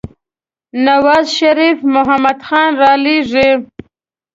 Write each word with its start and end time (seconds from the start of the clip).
نوازشريف 0.85 1.79
محمود 1.93 2.39
خان 2.47 2.69
رالېږي. 2.81 3.49